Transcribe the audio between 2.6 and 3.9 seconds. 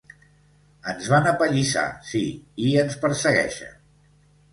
i ens persegueixen.